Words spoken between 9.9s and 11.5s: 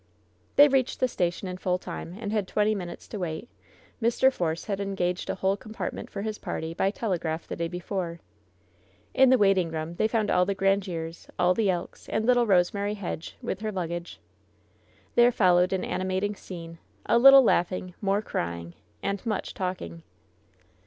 they found all the Grandieres, 170 LOVE'S BITTEREST CUP